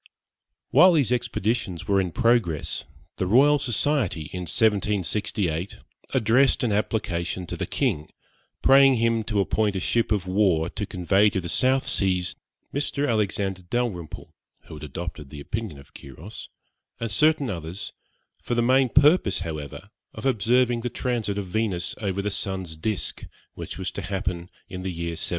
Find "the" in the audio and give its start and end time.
3.17-3.27, 7.55-7.67, 11.39-11.47, 15.29-15.39, 18.55-18.63, 20.81-20.89, 22.23-22.31, 24.81-24.89